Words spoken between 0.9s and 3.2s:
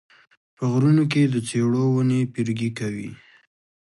کې د څېړو ونې پیرګي کوي